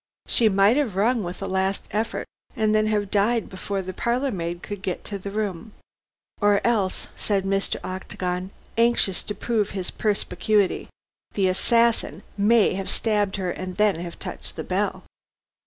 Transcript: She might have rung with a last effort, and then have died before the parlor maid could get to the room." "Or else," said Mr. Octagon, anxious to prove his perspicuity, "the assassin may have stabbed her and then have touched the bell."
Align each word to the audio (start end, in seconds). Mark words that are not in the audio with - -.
She 0.25 0.49
might 0.49 0.77
have 0.77 0.95
rung 0.95 1.23
with 1.23 1.43
a 1.43 1.45
last 1.45 1.87
effort, 1.91 2.25
and 2.55 2.73
then 2.73 2.87
have 2.87 3.11
died 3.11 3.49
before 3.51 3.83
the 3.83 3.93
parlor 3.93 4.31
maid 4.31 4.63
could 4.63 4.81
get 4.81 5.03
to 5.03 5.19
the 5.19 5.29
room." 5.29 5.73
"Or 6.41 6.59
else," 6.65 7.09
said 7.15 7.43
Mr. 7.45 7.75
Octagon, 7.83 8.49
anxious 8.79 9.21
to 9.21 9.35
prove 9.35 9.69
his 9.77 9.91
perspicuity, 9.91 10.89
"the 11.35 11.49
assassin 11.49 12.23
may 12.35 12.73
have 12.73 12.89
stabbed 12.89 13.35
her 13.35 13.51
and 13.51 13.77
then 13.77 13.97
have 13.97 14.17
touched 14.17 14.55
the 14.55 14.63
bell." 14.63 15.03